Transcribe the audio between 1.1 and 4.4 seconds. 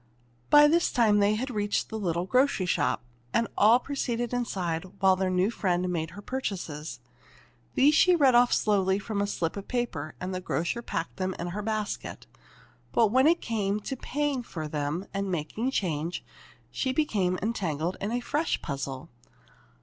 they had reached the little grocery shop, and all proceeded